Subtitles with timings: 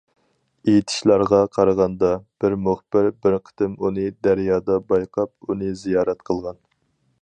[0.71, 2.09] ئېيتىشلارغا قارىغاندا:
[2.45, 6.65] بىر مۇخبىر بىر قېتىم ئۇنى دەريادا بايقاپ، ئۇنى زىيارەت قىلغان.